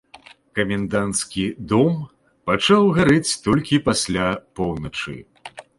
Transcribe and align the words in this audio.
Каменданцкі 0.59 1.43
дом 1.73 1.93
пачаў 2.49 2.91
гарэць 2.99 3.37
толькі 3.45 3.83
пасля 3.91 4.27
поўначы. 4.61 5.15